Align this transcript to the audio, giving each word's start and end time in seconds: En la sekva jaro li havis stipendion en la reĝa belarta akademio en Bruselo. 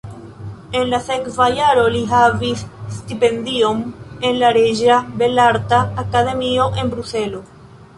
En 0.77 0.85
la 0.93 0.99
sekva 1.09 1.45
jaro 1.57 1.83
li 1.97 2.01
havis 2.13 2.65
stipendion 2.97 3.85
en 4.31 4.43
la 4.45 4.53
reĝa 4.61 5.01
belarta 5.23 5.87
akademio 6.09 6.71
en 6.83 6.97
Bruselo. 6.97 7.49